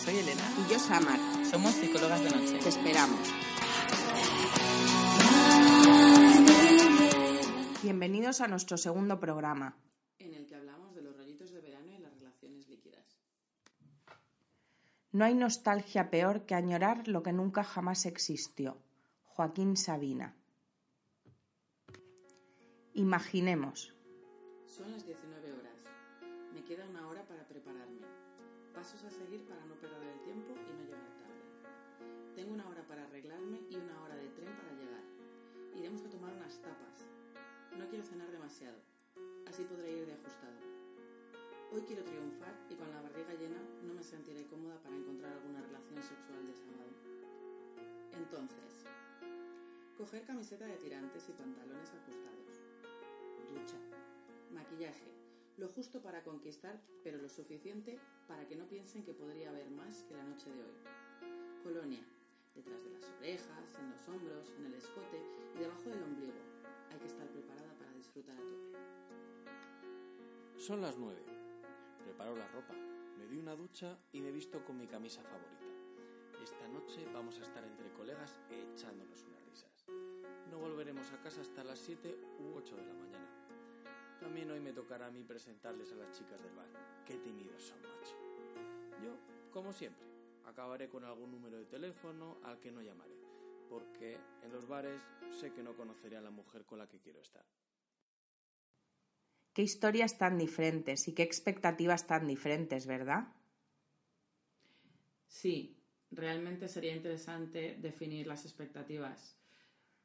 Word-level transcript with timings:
soy 0.00 0.16
Elena. 0.16 0.42
Y 0.58 0.72
yo, 0.72 0.78
Samar. 0.78 1.20
Somos 1.44 1.72
psicólogas 1.72 2.24
de 2.24 2.30
noche. 2.30 2.58
Te 2.58 2.68
esperamos. 2.70 3.20
Bienvenidos 7.82 8.40
a 8.40 8.48
nuestro 8.48 8.78
segundo 8.78 9.20
programa. 9.20 9.76
En 10.18 10.32
el 10.34 10.46
que 10.46 10.54
hablamos 10.54 10.94
de 10.94 11.02
los 11.02 11.16
rollitos 11.16 11.50
de 11.52 11.60
verano 11.60 11.92
y 11.92 11.98
las 11.98 12.14
relaciones 12.14 12.68
líquidas. 12.68 13.18
No 15.12 15.24
hay 15.24 15.34
nostalgia 15.34 16.08
peor 16.08 16.46
que 16.46 16.54
añorar 16.54 17.06
lo 17.06 17.22
que 17.22 17.32
nunca 17.32 17.62
jamás 17.62 18.06
existió. 18.06 18.78
Joaquín 19.26 19.76
Sabina. 19.76 20.34
Imaginemos. 22.94 23.94
Son 24.66 24.90
las 24.90 25.04
19 25.04 25.52
horas. 25.52 25.74
Me 26.54 26.64
queda 26.64 26.86
una 26.88 27.06
hora 27.06 27.22
para 27.26 27.46
prepararme. 27.46 28.19
Pasos 28.74 29.02
a 29.04 29.10
seguir 29.10 29.44
para 29.46 29.64
no 29.66 29.74
perder 29.74 30.02
el 30.02 30.20
tiempo 30.22 30.54
y 30.54 30.72
no 30.72 30.84
llegar 30.84 31.10
tarde. 31.18 32.34
Tengo 32.34 32.54
una 32.54 32.68
hora 32.68 32.82
para 32.86 33.04
arreglarme 33.04 33.60
y 33.68 33.76
una 33.76 34.00
hora 34.02 34.16
de 34.16 34.28
tren 34.28 34.54
para 34.56 34.72
llegar. 34.72 35.02
Iremos 35.74 36.02
a 36.04 36.10
tomar 36.10 36.32
unas 36.32 36.56
tapas. 36.62 37.06
No 37.76 37.88
quiero 37.88 38.04
cenar 38.04 38.30
demasiado. 38.30 38.78
Así 39.46 39.64
podré 39.64 39.90
ir 39.92 40.06
de 40.06 40.14
ajustado. 40.14 40.58
Hoy 41.72 41.82
quiero 41.82 42.04
triunfar 42.04 42.54
y 42.68 42.74
con 42.74 42.90
la 42.90 43.02
barriga 43.02 43.34
llena 43.34 43.60
no 43.86 43.94
me 43.94 44.02
sentiré 44.02 44.46
cómoda 44.46 44.80
para 44.82 44.96
encontrar 44.96 45.32
alguna 45.32 45.60
relación 45.60 46.02
sexual 46.02 46.46
de 46.46 46.54
sábado. 46.54 46.90
Entonces, 48.16 48.86
coger 49.96 50.24
camiseta 50.24 50.66
de 50.66 50.76
tirantes 50.76 51.28
y 51.28 51.32
pantalones 51.32 51.90
ajustados. 51.90 52.58
Ducha. 53.50 53.76
Maquillaje. 54.52 55.19
Lo 55.60 55.68
justo 55.68 56.00
para 56.00 56.22
conquistar, 56.22 56.80
pero 57.04 57.18
lo 57.18 57.28
suficiente 57.28 58.00
para 58.26 58.48
que 58.48 58.56
no 58.56 58.66
piensen 58.66 59.04
que 59.04 59.12
podría 59.12 59.50
haber 59.50 59.70
más 59.70 60.02
que 60.04 60.16
la 60.16 60.24
noche 60.24 60.50
de 60.50 60.62
hoy. 60.62 60.72
Colonia. 61.62 62.00
Detrás 62.54 62.82
de 62.82 62.88
las 62.88 63.04
orejas, 63.18 63.74
en 63.78 63.90
los 63.90 64.08
hombros, 64.08 64.54
en 64.56 64.64
el 64.64 64.72
escote 64.72 65.20
y 65.54 65.58
debajo 65.58 65.82
del 65.82 66.02
ombligo. 66.02 66.40
Hay 66.90 66.98
que 66.98 67.08
estar 67.08 67.28
preparada 67.28 67.74
para 67.74 67.92
disfrutar 67.92 68.36
a 68.36 68.40
tope. 68.40 68.78
Son 70.56 70.80
las 70.80 70.96
nueve. 70.96 71.22
Preparo 72.04 72.34
la 72.34 72.48
ropa, 72.48 72.72
me 73.18 73.26
doy 73.26 73.36
una 73.36 73.54
ducha 73.54 73.98
y 74.12 74.22
me 74.22 74.32
visto 74.32 74.64
con 74.64 74.78
mi 74.78 74.86
camisa 74.86 75.22
favorita. 75.22 75.66
Esta 76.42 76.68
noche 76.68 77.06
vamos 77.12 77.38
a 77.38 77.42
estar 77.42 77.62
entre 77.62 77.92
colegas 77.92 78.38
echándonos 78.48 79.22
unas 79.24 79.44
risas. 79.44 79.84
No 80.50 80.58
volveremos 80.58 81.12
a 81.12 81.20
casa 81.20 81.42
hasta 81.42 81.62
las 81.64 81.80
7 81.80 82.18
u 82.38 82.56
8 82.56 82.76
de 82.76 82.86
la 82.86 82.94
mañana. 82.94 83.39
También 84.20 84.50
hoy 84.50 84.60
me 84.60 84.72
tocará 84.72 85.06
a 85.06 85.10
mí 85.10 85.24
presentarles 85.24 85.92
a 85.92 85.96
las 85.96 86.16
chicas 86.16 86.42
del 86.42 86.54
bar. 86.54 86.68
Qué 87.06 87.16
tímidos 87.16 87.64
son, 87.64 87.80
macho. 87.80 88.16
Yo, 89.02 89.16
como 89.50 89.72
siempre, 89.72 90.06
acabaré 90.44 90.90
con 90.90 91.04
algún 91.04 91.30
número 91.30 91.56
de 91.56 91.64
teléfono 91.64 92.38
al 92.44 92.60
que 92.60 92.70
no 92.70 92.82
llamaré, 92.82 93.16
porque 93.70 94.18
en 94.42 94.52
los 94.52 94.68
bares 94.68 95.02
sé 95.30 95.52
que 95.52 95.62
no 95.62 95.74
conoceré 95.74 96.18
a 96.18 96.20
la 96.20 96.30
mujer 96.30 96.66
con 96.66 96.78
la 96.78 96.86
que 96.86 97.00
quiero 97.00 97.20
estar. 97.20 97.44
Qué 99.54 99.62
historias 99.62 100.18
tan 100.18 100.36
diferentes 100.36 101.08
y 101.08 101.14
qué 101.14 101.22
expectativas 101.22 102.06
tan 102.06 102.26
diferentes, 102.26 102.86
¿verdad? 102.86 103.34
Sí, 105.26 105.82
realmente 106.10 106.68
sería 106.68 106.94
interesante 106.94 107.76
definir 107.80 108.26
las 108.26 108.44
expectativas. 108.44 109.39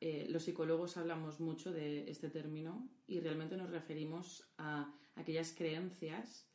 Eh, 0.07 0.27
los 0.29 0.43
psicólogos 0.43 0.97
hablamos 0.97 1.39
mucho 1.39 1.71
de 1.71 2.07
este 2.11 2.29
término 2.29 2.87
y 3.07 3.21
realmente 3.21 3.57
nos 3.57 3.71
referimos 3.71 4.47
a 4.59 4.93
aquellas 5.15 5.51
creencias 5.51 6.45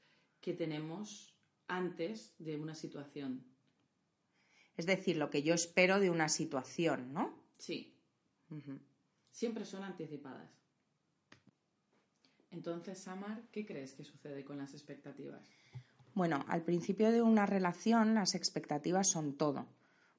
que 0.40 0.54
tenemos 0.54 1.34
antes 1.66 2.32
de 2.38 2.56
una 2.56 2.76
situación. 2.76 3.44
Es 4.76 4.86
decir, 4.86 5.16
lo 5.16 5.30
que 5.30 5.42
yo 5.42 5.52
espero 5.52 5.98
de 5.98 6.10
una 6.10 6.28
situación, 6.28 7.12
¿no? 7.12 7.42
Sí. 7.58 7.92
Siempre 9.32 9.64
son 9.64 9.82
anticipadas. 9.82 10.48
Entonces, 12.52 13.00
Samar, 13.00 13.42
¿qué 13.50 13.66
crees 13.66 13.94
que 13.94 14.04
sucede 14.04 14.44
con 14.44 14.58
las 14.58 14.74
expectativas? 14.74 15.50
Bueno, 16.14 16.44
al 16.46 16.62
principio 16.62 17.10
de 17.10 17.20
una 17.20 17.46
relación 17.46 18.14
las 18.14 18.36
expectativas 18.36 19.08
son 19.08 19.36
todo, 19.36 19.66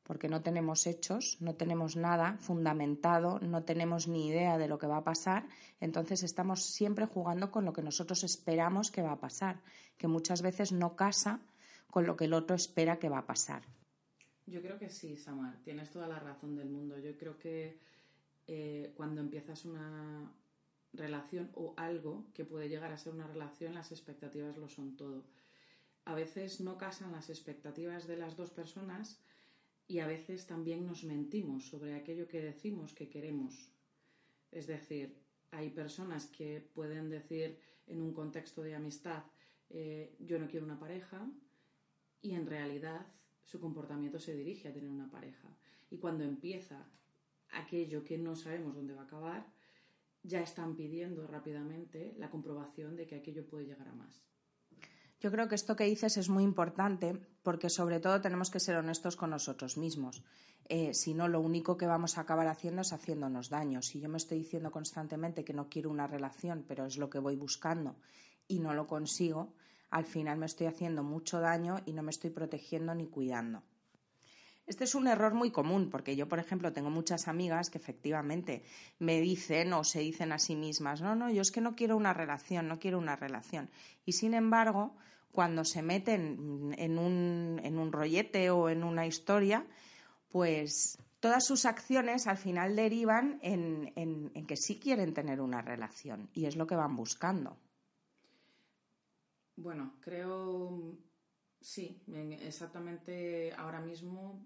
porque 0.03 0.27
no 0.27 0.41
tenemos 0.41 0.87
hechos, 0.87 1.37
no 1.39 1.55
tenemos 1.55 1.95
nada 1.95 2.37
fundamentado, 2.39 3.39
no 3.39 3.63
tenemos 3.63 4.07
ni 4.07 4.27
idea 4.27 4.57
de 4.57 4.67
lo 4.67 4.77
que 4.79 4.87
va 4.87 4.97
a 4.97 5.03
pasar, 5.03 5.47
entonces 5.79 6.23
estamos 6.23 6.63
siempre 6.63 7.05
jugando 7.05 7.51
con 7.51 7.65
lo 7.65 7.73
que 7.73 7.81
nosotros 7.81 8.23
esperamos 8.23 8.91
que 8.91 9.01
va 9.01 9.13
a 9.13 9.19
pasar, 9.19 9.61
que 9.97 10.07
muchas 10.07 10.41
veces 10.41 10.71
no 10.71 10.95
casa 10.95 11.39
con 11.89 12.05
lo 12.05 12.15
que 12.15 12.25
el 12.25 12.33
otro 12.33 12.55
espera 12.55 12.97
que 12.97 13.09
va 13.09 13.19
a 13.19 13.25
pasar. 13.25 13.63
Yo 14.47 14.61
creo 14.61 14.79
que 14.79 14.89
sí, 14.89 15.15
Samar, 15.15 15.59
tienes 15.63 15.91
toda 15.91 16.07
la 16.07 16.19
razón 16.19 16.55
del 16.55 16.69
mundo. 16.69 16.97
Yo 16.97 17.15
creo 17.17 17.37
que 17.37 17.79
eh, 18.47 18.91
cuando 18.95 19.21
empiezas 19.21 19.65
una 19.65 20.31
relación 20.93 21.51
o 21.53 21.73
algo 21.77 22.25
que 22.33 22.43
puede 22.43 22.67
llegar 22.67 22.91
a 22.91 22.97
ser 22.97 23.13
una 23.13 23.27
relación, 23.27 23.75
las 23.75 23.91
expectativas 23.91 24.57
lo 24.57 24.67
son 24.67 24.97
todo. 24.97 25.23
A 26.05 26.15
veces 26.15 26.59
no 26.59 26.77
casan 26.77 27.11
las 27.11 27.29
expectativas 27.29 28.07
de 28.07 28.17
las 28.17 28.35
dos 28.35 28.49
personas 28.51 29.21
y 29.91 29.99
a 29.99 30.07
veces 30.07 30.47
también 30.47 30.85
nos 30.85 31.03
mentimos 31.03 31.67
sobre 31.67 31.95
aquello 31.95 32.25
que 32.25 32.39
decimos 32.39 32.93
que 32.93 33.09
queremos. 33.09 33.69
Es 34.49 34.65
decir, 34.65 35.17
hay 35.51 35.69
personas 35.69 36.27
que 36.27 36.61
pueden 36.73 37.09
decir 37.09 37.59
en 37.87 38.01
un 38.01 38.13
contexto 38.13 38.61
de 38.61 38.73
amistad 38.73 39.23
eh, 39.69 40.15
yo 40.19 40.39
no 40.39 40.47
quiero 40.47 40.65
una 40.65 40.79
pareja 40.79 41.29
y 42.21 42.35
en 42.35 42.47
realidad 42.47 43.05
su 43.43 43.59
comportamiento 43.59 44.17
se 44.17 44.33
dirige 44.33 44.69
a 44.69 44.73
tener 44.73 44.89
una 44.89 45.11
pareja. 45.11 45.49
Y 45.89 45.97
cuando 45.97 46.23
empieza 46.23 46.87
aquello 47.49 48.05
que 48.05 48.17
no 48.17 48.37
sabemos 48.37 48.75
dónde 48.75 48.93
va 48.93 49.01
a 49.01 49.05
acabar, 49.05 49.45
ya 50.23 50.41
están 50.41 50.77
pidiendo 50.77 51.27
rápidamente 51.27 52.15
la 52.17 52.29
comprobación 52.29 52.95
de 52.95 53.07
que 53.07 53.15
aquello 53.15 53.45
puede 53.45 53.65
llegar 53.65 53.89
a 53.89 53.93
más. 53.93 54.23
Yo 55.21 55.29
creo 55.29 55.47
que 55.47 55.53
esto 55.53 55.75
que 55.75 55.83
dices 55.83 56.17
es 56.17 56.29
muy 56.29 56.43
importante 56.43 57.15
porque 57.43 57.69
sobre 57.69 57.99
todo 57.99 58.21
tenemos 58.21 58.49
que 58.49 58.59
ser 58.59 58.75
honestos 58.77 59.15
con 59.15 59.29
nosotros 59.29 59.77
mismos. 59.77 60.23
Eh, 60.67 60.95
si 60.95 61.13
no, 61.13 61.27
lo 61.27 61.41
único 61.41 61.77
que 61.77 61.85
vamos 61.85 62.17
a 62.17 62.21
acabar 62.21 62.47
haciendo 62.47 62.81
es 62.81 62.91
haciéndonos 62.91 63.49
daño. 63.49 63.83
Si 63.83 63.99
yo 63.99 64.09
me 64.09 64.17
estoy 64.17 64.39
diciendo 64.39 64.71
constantemente 64.71 65.43
que 65.43 65.53
no 65.53 65.69
quiero 65.69 65.91
una 65.91 66.07
relación, 66.07 66.65
pero 66.67 66.87
es 66.87 66.97
lo 66.97 67.11
que 67.11 67.19
voy 67.19 67.35
buscando 67.35 67.97
y 68.47 68.59
no 68.59 68.73
lo 68.73 68.87
consigo, 68.87 69.53
al 69.91 70.05
final 70.05 70.39
me 70.39 70.47
estoy 70.47 70.65
haciendo 70.65 71.03
mucho 71.03 71.39
daño 71.39 71.81
y 71.85 71.93
no 71.93 72.01
me 72.01 72.09
estoy 72.09 72.31
protegiendo 72.31 72.95
ni 72.95 73.05
cuidando. 73.05 73.61
Este 74.71 74.85
es 74.85 74.95
un 74.95 75.09
error 75.09 75.33
muy 75.33 75.51
común 75.51 75.89
porque 75.89 76.15
yo, 76.15 76.29
por 76.29 76.39
ejemplo, 76.39 76.71
tengo 76.71 76.89
muchas 76.89 77.27
amigas 77.27 77.69
que 77.69 77.77
efectivamente 77.77 78.63
me 78.99 79.19
dicen 79.19 79.73
o 79.73 79.83
se 79.83 79.99
dicen 79.99 80.31
a 80.31 80.39
sí 80.39 80.55
mismas, 80.55 81.01
no, 81.01 81.13
no, 81.13 81.29
yo 81.29 81.41
es 81.41 81.51
que 81.51 81.59
no 81.59 81.75
quiero 81.75 81.97
una 81.97 82.13
relación, 82.13 82.69
no 82.69 82.79
quiero 82.79 82.97
una 82.97 83.17
relación. 83.17 83.69
Y 84.05 84.13
sin 84.13 84.33
embargo, 84.33 84.95
cuando 85.33 85.65
se 85.65 85.81
meten 85.81 86.73
en 86.77 86.97
un, 86.97 87.59
en 87.61 87.77
un 87.77 87.91
rollete 87.91 88.49
o 88.49 88.69
en 88.69 88.85
una 88.85 89.05
historia, 89.05 89.67
pues 90.31 90.97
todas 91.19 91.45
sus 91.45 91.65
acciones 91.65 92.25
al 92.27 92.37
final 92.37 92.73
derivan 92.73 93.39
en, 93.41 93.91
en, 93.97 94.47
que 94.47 94.55
sí 94.55 94.79
quieren 94.79 95.13
tener 95.13 95.41
una 95.41 95.61
relación 95.61 96.29
y 96.33 96.45
es 96.45 96.55
lo 96.55 96.65
que 96.65 96.77
van 96.77 96.95
buscando. 96.95 97.57
Bueno, 99.57 99.97
creo, 99.99 100.97
sí, 101.59 102.01
exactamente 102.39 103.51
ahora 103.57 103.81
mismo 103.81 104.45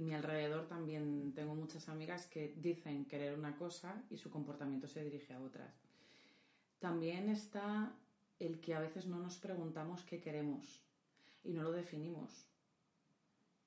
mi 0.00 0.14
alrededor 0.14 0.66
también 0.66 1.32
tengo 1.34 1.54
muchas 1.54 1.88
amigas 1.88 2.26
que 2.26 2.54
dicen 2.56 3.04
querer 3.06 3.38
una 3.38 3.56
cosa 3.56 4.02
y 4.10 4.16
su 4.16 4.30
comportamiento 4.30 4.88
se 4.88 5.04
dirige 5.04 5.34
a 5.34 5.40
otras. 5.40 5.74
También 6.78 7.28
está 7.28 7.94
el 8.38 8.60
que 8.60 8.74
a 8.74 8.80
veces 8.80 9.06
no 9.06 9.18
nos 9.18 9.38
preguntamos 9.38 10.02
qué 10.04 10.20
queremos 10.20 10.82
y 11.44 11.52
no 11.52 11.62
lo 11.62 11.72
definimos. 11.72 12.46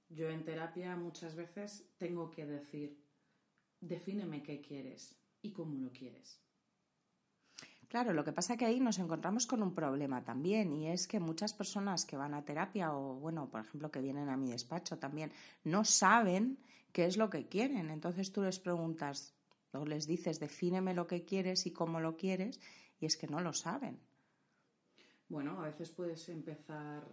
Yo 0.09 0.29
en 0.29 0.43
terapia 0.43 0.95
muchas 0.95 1.35
veces 1.35 1.89
tengo 1.97 2.29
que 2.29 2.45
decir, 2.45 3.01
defíneme 3.81 4.43
qué 4.43 4.61
quieres 4.61 5.15
y 5.41 5.51
cómo 5.51 5.79
lo 5.79 5.91
quieres. 5.91 6.44
Claro, 7.95 8.11
lo 8.11 8.25
que 8.25 8.33
pasa 8.33 8.53
es 8.53 8.59
que 8.59 8.65
ahí 8.65 8.81
nos 8.81 8.99
encontramos 8.99 9.47
con 9.47 9.63
un 9.63 9.73
problema 9.73 10.21
también 10.21 10.73
y 10.73 10.89
es 10.89 11.07
que 11.07 11.21
muchas 11.21 11.53
personas 11.53 12.03
que 12.03 12.17
van 12.17 12.33
a 12.33 12.43
terapia 12.43 12.93
o, 12.93 13.15
bueno, 13.15 13.49
por 13.49 13.61
ejemplo, 13.61 13.89
que 13.89 14.01
vienen 14.01 14.27
a 14.27 14.35
mi 14.35 14.51
despacho 14.51 14.97
también, 14.97 15.31
no 15.63 15.85
saben 15.85 16.57
qué 16.91 17.05
es 17.05 17.15
lo 17.15 17.29
que 17.29 17.47
quieren. 17.47 17.89
Entonces 17.89 18.33
tú 18.33 18.41
les 18.43 18.59
preguntas 18.59 19.33
o 19.71 19.85
les 19.85 20.07
dices, 20.07 20.41
defíneme 20.41 20.93
lo 20.93 21.07
que 21.07 21.23
quieres 21.23 21.65
y 21.67 21.71
cómo 21.71 22.01
lo 22.01 22.17
quieres 22.17 22.59
y 22.99 23.05
es 23.05 23.15
que 23.15 23.27
no 23.27 23.39
lo 23.39 23.53
saben. 23.53 23.97
Bueno, 25.29 25.57
a 25.61 25.67
veces 25.67 25.89
puedes 25.89 26.27
empezar, 26.27 27.07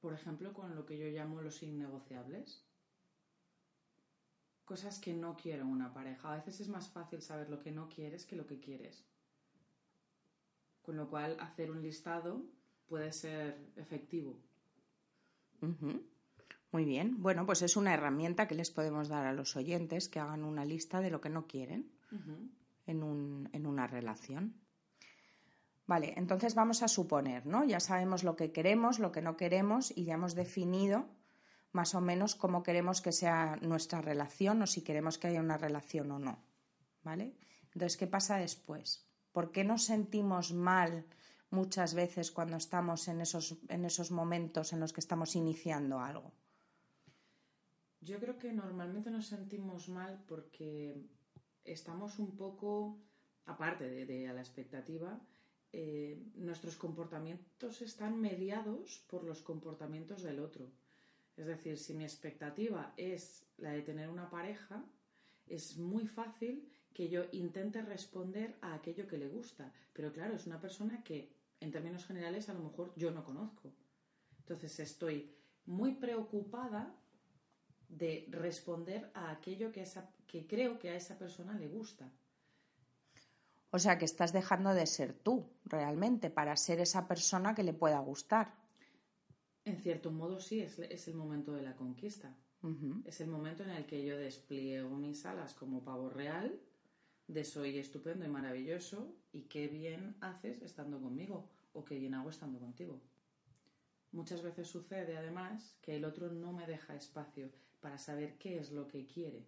por 0.00 0.14
ejemplo, 0.14 0.52
con 0.52 0.76
lo 0.76 0.86
que 0.86 0.96
yo 0.96 1.08
llamo 1.08 1.42
los 1.42 1.60
innegociables. 1.60 2.64
Cosas 4.64 5.00
que 5.00 5.12
no 5.12 5.36
quiero 5.36 5.66
una 5.66 5.92
pareja. 5.92 6.32
A 6.32 6.36
veces 6.36 6.60
es 6.60 6.68
más 6.68 6.88
fácil 6.88 7.20
saber 7.20 7.50
lo 7.50 7.58
que 7.58 7.72
no 7.72 7.88
quieres 7.88 8.24
que 8.24 8.36
lo 8.36 8.46
que 8.46 8.60
quieres. 8.60 9.04
Con 10.84 10.96
lo 10.96 11.08
cual, 11.08 11.36
hacer 11.40 11.70
un 11.70 11.82
listado 11.82 12.42
puede 12.86 13.12
ser 13.12 13.58
efectivo. 13.76 14.38
Muy 16.72 16.84
bien. 16.84 17.22
Bueno, 17.22 17.46
pues 17.46 17.62
es 17.62 17.76
una 17.76 17.94
herramienta 17.94 18.46
que 18.46 18.54
les 18.54 18.70
podemos 18.70 19.08
dar 19.08 19.26
a 19.26 19.32
los 19.32 19.56
oyentes 19.56 20.08
que 20.08 20.20
hagan 20.20 20.44
una 20.44 20.64
lista 20.64 21.00
de 21.00 21.10
lo 21.10 21.20
que 21.20 21.30
no 21.30 21.46
quieren 21.46 21.90
en, 22.86 23.02
un, 23.02 23.48
en 23.52 23.66
una 23.66 23.86
relación. 23.86 24.54
Vale, 25.86 26.14
entonces 26.16 26.54
vamos 26.54 26.82
a 26.82 26.88
suponer, 26.88 27.46
¿no? 27.46 27.64
Ya 27.64 27.78
sabemos 27.78 28.24
lo 28.24 28.36
que 28.36 28.52
queremos, 28.52 28.98
lo 28.98 29.12
que 29.12 29.22
no 29.22 29.36
queremos 29.36 29.92
y 29.96 30.04
ya 30.04 30.14
hemos 30.14 30.34
definido 30.34 31.08
más 31.72 31.94
o 31.94 32.00
menos 32.00 32.34
cómo 32.34 32.62
queremos 32.62 33.02
que 33.02 33.12
sea 33.12 33.56
nuestra 33.56 34.00
relación 34.00 34.62
o 34.62 34.66
si 34.66 34.82
queremos 34.82 35.18
que 35.18 35.28
haya 35.28 35.40
una 35.40 35.58
relación 35.58 36.10
o 36.12 36.18
no. 36.18 36.42
¿Vale? 37.02 37.34
Entonces, 37.72 37.96
¿qué 37.96 38.06
pasa 38.06 38.36
después? 38.36 39.06
¿Por 39.34 39.50
qué 39.50 39.64
nos 39.64 39.82
sentimos 39.82 40.52
mal 40.52 41.04
muchas 41.50 41.92
veces 41.94 42.30
cuando 42.30 42.56
estamos 42.56 43.08
en 43.08 43.20
esos, 43.20 43.58
en 43.68 43.84
esos 43.84 44.12
momentos 44.12 44.72
en 44.72 44.78
los 44.78 44.92
que 44.92 45.00
estamos 45.00 45.34
iniciando 45.34 45.98
algo? 45.98 46.30
Yo 48.00 48.20
creo 48.20 48.38
que 48.38 48.52
normalmente 48.52 49.10
nos 49.10 49.26
sentimos 49.26 49.88
mal 49.88 50.22
porque 50.28 51.02
estamos 51.64 52.20
un 52.20 52.36
poco, 52.36 53.00
aparte 53.46 53.84
de, 54.06 54.32
la 54.32 54.40
expectativa, 54.40 55.20
eh, 55.72 56.22
nuestros 56.36 56.76
comportamientos 56.76 57.82
están 57.82 58.20
mediados 58.20 59.04
por 59.08 59.24
los 59.24 59.42
comportamientos 59.42 60.22
del 60.22 60.38
otro. 60.38 60.70
Es 61.36 61.46
decir, 61.46 61.76
si 61.76 61.92
mi 61.94 62.04
expectativa 62.04 62.94
es 62.96 63.44
la 63.56 63.70
de 63.70 63.82
tener 63.82 64.08
una 64.08 64.30
pareja, 64.30 64.84
es 65.48 65.76
muy 65.76 66.06
fácil 66.06 66.70
que 66.94 67.08
yo 67.08 67.24
intente 67.32 67.82
responder 67.82 68.56
a 68.62 68.74
aquello 68.74 69.06
que 69.06 69.18
le 69.18 69.28
gusta. 69.28 69.70
Pero 69.92 70.12
claro, 70.12 70.34
es 70.34 70.46
una 70.46 70.60
persona 70.60 71.02
que, 71.02 71.28
en 71.60 71.72
términos 71.72 72.06
generales, 72.06 72.48
a 72.48 72.54
lo 72.54 72.60
mejor 72.60 72.94
yo 72.96 73.10
no 73.10 73.24
conozco. 73.24 73.72
Entonces 74.38 74.78
estoy 74.80 75.34
muy 75.66 75.94
preocupada 75.94 76.94
de 77.88 78.26
responder 78.30 79.10
a 79.14 79.30
aquello 79.30 79.72
que, 79.72 79.84
que 80.26 80.46
creo 80.46 80.78
que 80.78 80.90
a 80.90 80.94
esa 80.94 81.18
persona 81.18 81.54
le 81.54 81.68
gusta. 81.68 82.10
O 83.70 83.78
sea, 83.80 83.98
que 83.98 84.04
estás 84.04 84.32
dejando 84.32 84.72
de 84.72 84.86
ser 84.86 85.14
tú 85.14 85.50
realmente 85.64 86.30
para 86.30 86.56
ser 86.56 86.78
esa 86.78 87.08
persona 87.08 87.56
que 87.56 87.64
le 87.64 87.72
pueda 87.72 87.98
gustar. 87.98 88.54
En 89.64 89.78
cierto 89.80 90.12
modo 90.12 90.38
sí, 90.38 90.60
es, 90.60 91.08
el 91.08 91.14
momento 91.14 91.52
de 91.54 91.62
la 91.62 91.74
conquista. 91.74 92.36
Es 93.04 93.20
el 93.20 93.28
momento 93.28 93.62
en 93.62 93.70
el 93.70 93.84
que 93.84 94.06
yo 94.06 94.16
despliego 94.16 94.96
mis 94.96 95.26
alas 95.26 95.52
como 95.54 95.84
pavo 95.84 96.08
real, 96.08 96.58
de 97.26 97.44
soy 97.44 97.78
estupendo 97.78 98.24
y 98.24 98.28
maravilloso, 98.28 99.16
y 99.32 99.42
qué 99.42 99.68
bien 99.68 100.16
haces 100.20 100.62
estando 100.62 101.00
conmigo, 101.00 101.50
o 101.72 101.84
qué 101.84 101.98
bien 101.98 102.14
hago 102.14 102.30
estando 102.30 102.58
contigo. 102.58 103.00
Muchas 104.12 104.42
veces 104.42 104.68
sucede 104.68 105.16
además 105.16 105.76
que 105.82 105.96
el 105.96 106.04
otro 106.04 106.30
no 106.30 106.52
me 106.52 106.66
deja 106.66 106.94
espacio 106.94 107.50
para 107.80 107.98
saber 107.98 108.38
qué 108.38 108.58
es 108.58 108.70
lo 108.70 108.86
que 108.86 109.06
quiere. 109.06 109.46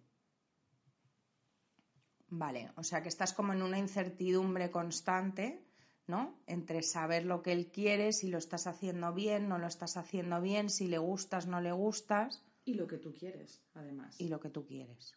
Vale, 2.29 2.71
o 2.75 2.83
sea 2.83 3.01
que 3.01 3.07
estás 3.07 3.33
como 3.33 3.53
en 3.53 3.61
una 3.61 3.79
incertidumbre 3.79 4.69
constante 4.69 5.67
¿no? 6.07 6.39
Entre 6.47 6.81
saber 6.83 7.25
lo 7.25 7.43
que 7.43 7.51
él 7.51 7.69
quiere, 7.69 8.13
si 8.13 8.29
lo 8.29 8.37
estás 8.37 8.65
haciendo 8.65 9.13
bien, 9.13 9.49
no 9.49 9.57
lo 9.57 9.67
estás 9.67 9.97
haciendo 9.97 10.41
bien, 10.41 10.69
si 10.69 10.87
le 10.87 10.97
gustas, 10.97 11.47
no 11.47 11.61
le 11.61 11.73
gustas. 11.73 12.43
Y 12.63 12.73
lo 12.75 12.87
que 12.87 12.97
tú 12.97 13.13
quieres, 13.13 13.61
además. 13.73 14.19
Y 14.19 14.29
lo 14.29 14.39
que 14.39 14.49
tú 14.49 14.65
quieres. 14.65 15.13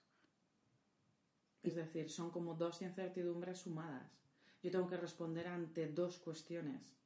Es 1.62 1.74
decir, 1.74 2.10
son 2.10 2.30
como 2.30 2.54
dos 2.54 2.82
incertidumbres 2.82 3.58
sumadas. 3.58 4.18
Yo 4.62 4.70
tengo 4.70 4.88
que 4.88 4.96
responder 4.96 5.48
ante 5.48 5.88
dos 5.88 6.18
cuestiones. 6.18 6.96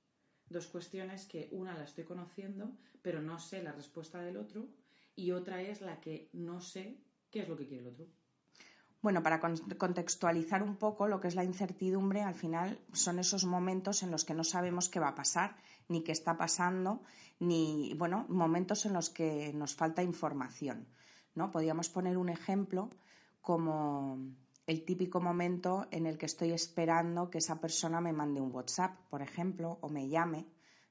Dos 0.48 0.66
cuestiones 0.66 1.26
que 1.26 1.48
una 1.52 1.76
la 1.76 1.84
estoy 1.84 2.04
conociendo, 2.04 2.76
pero 3.02 3.22
no 3.22 3.38
sé 3.38 3.62
la 3.62 3.72
respuesta 3.72 4.20
del 4.20 4.36
otro, 4.36 4.68
y 5.16 5.30
otra 5.30 5.62
es 5.62 5.80
la 5.80 6.00
que 6.00 6.28
no 6.32 6.60
sé 6.60 6.98
qué 7.30 7.42
es 7.42 7.48
lo 7.48 7.56
que 7.56 7.66
quiere 7.66 7.82
el 7.82 7.92
otro. 7.94 8.06
Bueno, 9.00 9.22
para 9.22 9.38
contextualizar 9.38 10.62
un 10.62 10.76
poco 10.76 11.06
lo 11.08 11.20
que 11.20 11.28
es 11.28 11.34
la 11.34 11.44
incertidumbre, 11.44 12.22
al 12.22 12.34
final 12.34 12.80
son 12.94 13.18
esos 13.18 13.44
momentos 13.44 14.02
en 14.02 14.10
los 14.10 14.24
que 14.24 14.32
no 14.32 14.44
sabemos 14.44 14.88
qué 14.88 14.98
va 14.98 15.08
a 15.08 15.14
pasar, 15.14 15.56
ni 15.88 16.02
qué 16.02 16.12
está 16.12 16.38
pasando, 16.38 17.02
ni, 17.38 17.92
bueno, 17.98 18.24
momentos 18.30 18.86
en 18.86 18.94
los 18.94 19.10
que 19.10 19.52
nos 19.52 19.74
falta 19.74 20.02
información, 20.02 20.88
¿no? 21.34 21.50
Podríamos 21.50 21.90
poner 21.90 22.16
un 22.16 22.30
ejemplo 22.30 22.88
como 23.42 24.18
el 24.66 24.84
típico 24.84 25.20
momento 25.20 25.86
en 25.90 26.06
el 26.06 26.16
que 26.16 26.26
estoy 26.26 26.52
esperando 26.52 27.30
que 27.30 27.38
esa 27.38 27.60
persona 27.60 28.00
me 28.00 28.12
mande 28.12 28.40
un 28.40 28.52
WhatsApp, 28.52 28.98
por 29.10 29.22
ejemplo, 29.22 29.78
o 29.82 29.88
me 29.88 30.08
llame, 30.08 30.46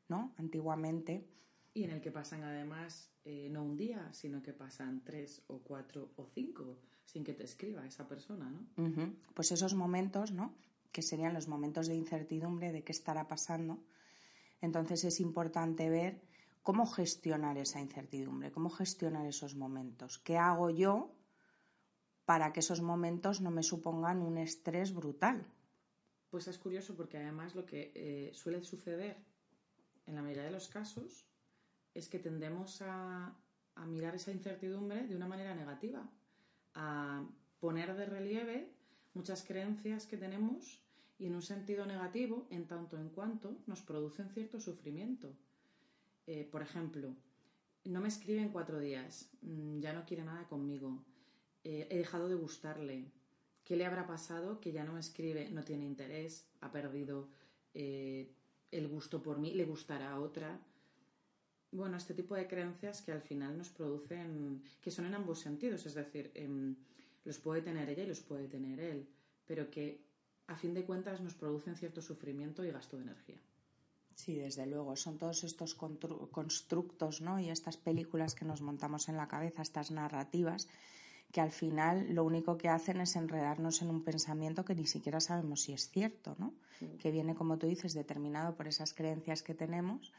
¿no? 0.10 0.34
Antiguamente. 0.38 1.28
Y 1.74 1.84
en 1.84 1.92
el 1.92 2.02
que 2.02 2.12
pasan 2.12 2.44
además 2.44 3.12
eh, 3.26 3.50
no 3.50 3.64
un 3.64 3.76
día, 3.76 4.14
sino 4.14 4.42
que 4.42 4.54
pasan 4.54 5.04
tres 5.04 5.44
o 5.48 5.60
cuatro 5.60 6.12
o 6.18 6.28
cinco 6.28 6.80
sin 7.06 7.24
que 7.24 7.34
te 7.34 7.44
escriba 7.44 7.86
esa 7.86 8.08
persona, 8.08 8.50
¿no? 8.50 9.14
Pues 9.34 9.52
esos 9.52 9.74
momentos, 9.74 10.32
¿no? 10.32 10.54
Que 10.92 11.02
serían 11.02 11.34
los 11.34 11.48
momentos 11.48 11.88
de 11.88 11.96
incertidumbre 11.96 12.72
de 12.72 12.84
qué 12.84 12.92
estará 12.92 13.28
pasando. 13.28 13.80
Entonces 14.62 15.04
es 15.04 15.20
importante 15.20 15.90
ver 15.90 16.22
cómo 16.62 16.86
gestionar 16.86 17.58
esa 17.58 17.82
incertidumbre, 17.82 18.52
cómo 18.52 18.70
gestionar 18.70 19.26
esos 19.26 19.56
momentos. 19.56 20.20
¿Qué 20.20 20.38
hago 20.38 20.70
yo 20.70 21.12
para 22.26 22.54
que 22.54 22.62
esos 22.62 22.82
momentos 22.82 23.42
no 23.42 23.52
me 23.52 23.64
supongan 23.64 24.22
un 24.22 24.38
estrés 24.38 24.94
brutal? 24.94 25.46
Pues 26.30 26.48
es 26.48 26.58
curioso 26.58 26.96
porque 26.96 27.18
además 27.18 27.56
lo 27.56 27.66
que 27.66 27.92
eh, 27.96 28.32
suele 28.34 28.64
suceder 28.64 29.18
en 30.08 30.16
la 30.16 30.22
mayoría 30.22 30.44
de 30.44 30.52
los 30.52 30.68
casos 30.68 31.28
es 31.94 32.10
que 32.10 32.20
tendemos 32.20 32.82
a 32.82 33.36
mirar 33.88 34.16
esa 34.16 34.32
incertidumbre 34.32 35.08
de 35.08 35.16
una 35.16 35.28
manera 35.28 35.56
negativa 35.56 36.10
a 36.76 37.24
poner 37.60 37.96
de 37.96 38.06
relieve 38.06 38.74
muchas 39.14 39.44
creencias 39.44 40.06
que 40.06 40.18
tenemos 40.18 40.82
y 41.20 41.28
en 41.28 41.36
un 41.36 41.42
sentido 41.42 41.86
negativo 41.86 42.48
en 42.50 42.68
tanto 42.68 42.98
en 42.98 43.10
cuanto 43.10 43.56
nos 43.68 43.82
producen 43.82 44.30
cierto 44.30 44.60
sufrimiento. 44.60 45.34
Eh, 46.26 46.48
por 46.52 46.62
ejemplo, 46.62 47.16
no 47.86 48.02
me 48.02 48.08
escribe 48.08 48.42
en 48.42 48.50
cuatro 48.50 48.80
días, 48.80 49.30
mm, 49.42 49.80
ya 49.80 49.94
no 49.94 50.06
quiere 50.06 50.24
nada 50.24 50.48
conmigo, 50.48 51.04
eh, 51.64 51.88
he 51.90 51.98
dejado 51.98 52.28
de 52.30 52.36
gustarle, 52.36 53.12
¿qué 53.64 53.76
le 53.76 53.86
habrá 53.86 54.06
pasado 54.08 54.60
que 54.60 54.72
ya 54.72 54.84
no 54.84 54.94
me 54.94 55.00
escribe, 55.00 55.50
no 55.50 55.64
tiene 55.64 55.86
interés, 55.86 56.46
ha 56.62 56.72
perdido 56.72 57.30
eh, 57.74 58.30
el 58.72 58.88
gusto 58.88 59.22
por 59.22 59.40
mí, 59.40 59.54
le 59.54 59.66
gustará 59.66 60.12
a 60.12 60.20
otra? 60.20 60.60
bueno, 61.74 61.98
este 61.98 62.14
tipo 62.14 62.36
de 62.36 62.48
creencias 62.48 63.02
que 63.02 63.12
al 63.12 63.22
final 63.22 63.58
nos 63.58 63.70
producen, 63.70 64.64
que 64.80 64.92
son 64.92 65.06
en 65.06 65.16
ambos 65.16 65.40
sentidos, 65.40 65.86
es 65.86 65.96
decir, 65.96 66.32
em, 66.36 66.76
los 67.26 67.40
puede 67.40 67.62
tener 67.62 67.90
ella 67.90 68.04
y 68.04 68.08
los 68.08 68.22
puede 68.22 68.48
tener 68.48 68.80
él, 68.80 69.08
pero 69.46 69.70
que 69.70 70.06
a 70.48 70.56
fin 70.56 70.74
de 70.74 70.86
cuentas 70.86 71.22
nos 71.22 71.34
producen 71.34 71.76
cierto 71.76 72.02
sufrimiento 72.02 72.64
y 72.64 72.72
gasto 72.72 72.98
de 72.98 73.04
energía. 73.04 73.42
Sí, 74.16 74.36
desde 74.36 74.68
luego, 74.68 74.96
son 74.96 75.18
todos 75.18 75.44
estos 75.44 75.74
constructos 75.74 77.22
¿no? 77.22 77.40
y 77.40 77.50
estas 77.50 77.78
películas 77.78 78.36
que 78.36 78.46
nos 78.46 78.62
montamos 78.62 79.10
en 79.10 79.18
la 79.18 79.28
cabeza, 79.28 79.64
estas 79.64 79.90
narrativas, 79.90 80.68
que 81.34 81.42
al 81.42 81.52
final 81.52 82.14
lo 82.14 82.24
único 82.24 82.60
que 82.60 82.70
hacen 82.70 83.02
es 83.02 83.16
enredarnos 83.16 83.82
en 83.82 83.90
un 83.90 84.04
pensamiento 84.04 84.64
que 84.64 84.76
ni 84.76 84.86
siquiera 84.86 85.20
sabemos 85.20 85.64
si 85.64 85.74
es 85.74 85.90
cierto, 85.90 86.36
¿no? 86.38 86.54
que 87.00 87.10
viene, 87.10 87.34
como 87.34 87.58
tú 87.58 87.66
dices, 87.66 87.96
determinado 87.96 88.56
por 88.56 88.68
esas 88.68 88.94
creencias 88.94 89.42
que 89.42 89.56
tenemos 89.56 90.14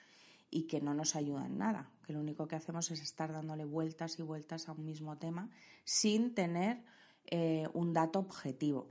y 0.51 0.65
que 0.65 0.81
no 0.81 0.93
nos 0.93 1.15
ayuda 1.15 1.47
en 1.47 1.57
nada, 1.57 1.89
que 2.05 2.13
lo 2.13 2.19
único 2.19 2.49
que 2.49 2.57
hacemos 2.57 2.91
es 2.91 3.01
estar 3.01 3.33
dándole 3.33 3.65
vueltas 3.65 4.19
y 4.19 4.23
vueltas 4.23 4.69
a 4.69 4.73
un 4.73 4.85
mismo 4.85 5.17
tema 5.17 5.51
sin 5.85 6.35
tener 6.35 6.83
eh, 7.27 7.69
un 7.75 7.93
dato 7.93 8.19
objetivo. 8.19 8.91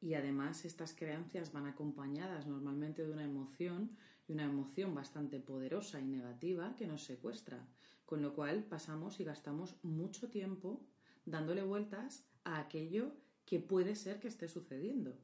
Y 0.00 0.14
además 0.14 0.64
estas 0.64 0.94
creencias 0.94 1.52
van 1.52 1.66
acompañadas 1.66 2.46
normalmente 2.46 3.02
de 3.02 3.12
una 3.12 3.24
emoción 3.24 3.94
y 4.26 4.32
una 4.32 4.44
emoción 4.44 4.94
bastante 4.94 5.38
poderosa 5.40 6.00
y 6.00 6.06
negativa 6.06 6.76
que 6.76 6.86
nos 6.86 7.04
secuestra, 7.04 7.68
con 8.06 8.22
lo 8.22 8.32
cual 8.34 8.64
pasamos 8.64 9.20
y 9.20 9.24
gastamos 9.24 9.76
mucho 9.82 10.30
tiempo 10.30 10.80
dándole 11.26 11.62
vueltas 11.62 12.24
a 12.44 12.58
aquello 12.58 13.12
que 13.44 13.60
puede 13.60 13.94
ser 13.94 14.18
que 14.20 14.28
esté 14.28 14.48
sucediendo, 14.48 15.16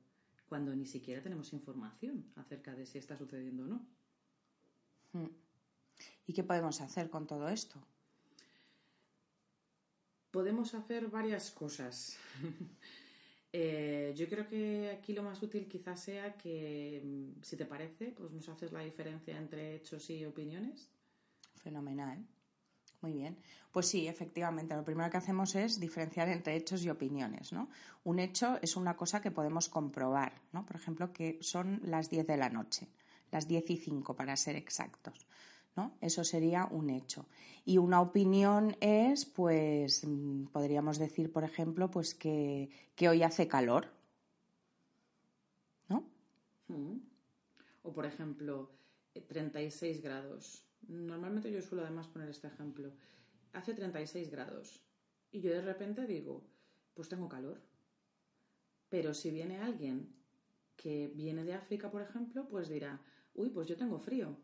cuando 0.48 0.74
ni 0.76 0.86
siquiera 0.86 1.22
tenemos 1.22 1.52
información 1.52 2.30
acerca 2.36 2.74
de 2.74 2.84
si 2.84 2.98
está 2.98 3.16
sucediendo 3.16 3.64
o 3.64 3.66
no. 3.66 3.86
Hmm. 5.12 5.30
¿Y 6.26 6.32
qué 6.32 6.42
podemos 6.42 6.80
hacer 6.80 7.08
con 7.08 7.26
todo 7.26 7.48
esto? 7.48 7.80
Podemos 10.30 10.74
hacer 10.74 11.08
varias 11.08 11.50
cosas. 11.50 12.18
Eh, 13.54 14.14
yo 14.16 14.30
creo 14.30 14.48
que 14.48 14.90
aquí 14.98 15.12
lo 15.12 15.22
más 15.22 15.42
útil 15.42 15.68
quizás 15.68 16.00
sea 16.00 16.38
que, 16.38 17.02
mm, 17.04 17.42
si 17.42 17.54
te 17.54 17.66
parece, 17.66 18.06
pues 18.12 18.32
nos 18.32 18.48
haces 18.48 18.72
la 18.72 18.80
diferencia 18.80 19.36
entre 19.36 19.74
hechos 19.74 20.08
y 20.08 20.24
opiniones. 20.24 20.88
Fenomenal. 21.56 22.26
Muy 23.02 23.12
bien. 23.12 23.36
Pues 23.72 23.88
sí, 23.88 24.06
efectivamente, 24.06 24.76
lo 24.76 24.84
primero 24.84 25.10
que 25.10 25.16
hacemos 25.16 25.54
es 25.56 25.80
diferenciar 25.80 26.28
entre 26.28 26.56
hechos 26.56 26.84
y 26.84 26.90
opiniones, 26.90 27.52
¿no? 27.52 27.68
Un 28.04 28.20
hecho 28.20 28.58
es 28.62 28.76
una 28.76 28.96
cosa 28.96 29.20
que 29.20 29.30
podemos 29.30 29.68
comprobar, 29.68 30.40
¿no? 30.52 30.64
Por 30.64 30.76
ejemplo, 30.76 31.12
que 31.12 31.38
son 31.40 31.80
las 31.84 32.08
10 32.08 32.26
de 32.26 32.36
la 32.36 32.48
noche, 32.48 32.88
las 33.32 33.48
10 33.48 33.70
y 33.70 33.76
5 33.76 34.14
para 34.14 34.36
ser 34.36 34.56
exactos. 34.56 35.26
¿no? 35.76 35.96
Eso 36.00 36.24
sería 36.24 36.66
un 36.66 36.90
hecho. 36.90 37.26
Y 37.64 37.78
una 37.78 38.00
opinión 38.00 38.76
es, 38.80 39.24
pues, 39.24 40.06
podríamos 40.52 40.98
decir, 40.98 41.32
por 41.32 41.44
ejemplo, 41.44 41.90
pues 41.90 42.14
que, 42.14 42.68
hoy 43.08 43.22
hace 43.22 43.48
calor. 43.48 43.88
¿No? 45.88 46.04
Mm. 46.68 46.98
O, 47.82 47.92
por 47.92 48.06
ejemplo, 48.06 48.70
36 49.26 49.96
eh, 49.96 50.00
grados. 50.00 50.64
Normalmente 50.88 51.50
yo 51.50 51.62
suelo 51.62 51.84
además 51.84 52.08
poner 52.08 52.28
este 52.28 52.48
ejemplo. 52.48 52.92
Hace 53.52 53.74
36 53.74 54.30
grados. 54.30 54.82
Y 55.30 55.40
yo 55.40 55.50
de 55.50 55.62
repente 55.62 56.06
digo, 56.06 56.44
pues 56.94 57.08
tengo 57.08 57.28
calor. 57.28 57.60
Pero 58.88 59.14
si 59.14 59.30
viene 59.30 59.58
alguien 59.58 60.14
que 60.76 61.10
viene 61.14 61.44
de 61.44 61.54
África, 61.54 61.90
por 61.90 62.02
ejemplo, 62.02 62.48
pues 62.48 62.68
dirá, 62.68 63.00
uy, 63.34 63.50
pues 63.50 63.68
yo 63.68 63.76
tengo 63.76 63.98
frío. 63.98 64.36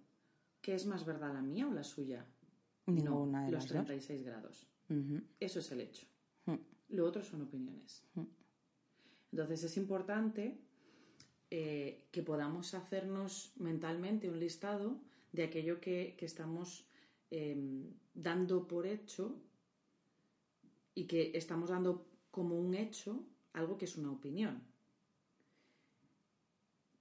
¿Qué 0.60 0.74
es 0.74 0.86
más 0.86 1.04
verdad, 1.04 1.32
la 1.34 1.42
mía 1.42 1.68
o 1.68 1.72
la 1.72 1.84
suya? 1.84 2.26
Ninguna 2.86 3.44
no, 3.44 3.50
los 3.50 3.66
36 3.66 4.24
grados. 4.24 4.66
Eso 5.38 5.58
es 5.60 5.70
el 5.72 5.82
hecho. 5.82 6.06
Mm. 6.46 6.54
Lo 6.90 7.06
otro 7.06 7.22
son 7.22 7.42
opiniones. 7.42 8.02
Mm. 8.14 8.22
Entonces 9.32 9.64
es 9.64 9.76
importante 9.76 10.58
eh, 11.50 12.08
que 12.10 12.22
podamos 12.22 12.74
hacernos 12.74 13.52
mentalmente 13.56 14.30
un 14.30 14.40
listado 14.40 15.00
de 15.32 15.44
aquello 15.44 15.80
que, 15.80 16.16
estamos 16.20 16.86
em, 17.30 17.92
dando 18.14 18.66
por 18.66 18.86
hecho 18.86 19.40
y 20.94 21.06
que 21.06 21.32
estamos 21.34 21.70
dando 21.70 22.06
como 22.30 22.58
un 22.58 22.74
hecho 22.74 23.24
algo 23.52 23.76
que 23.76 23.84
es 23.84 23.96
una 23.96 24.12
opinión. 24.12 24.62